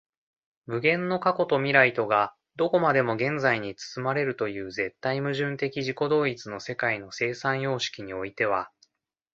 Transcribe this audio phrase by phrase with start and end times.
[0.65, 8.71] 無限の過去と未来とがどこまでも現在に包まれるという絶対矛盾的自己同一の世界の生産様式においては、